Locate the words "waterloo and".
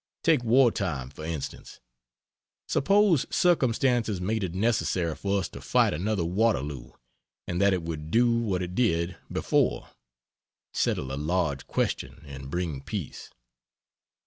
6.25-7.61